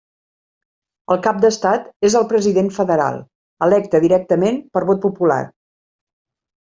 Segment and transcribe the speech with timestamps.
[1.15, 3.21] El cap d'estat és el president federal,
[3.69, 5.41] electe directament per vot popular.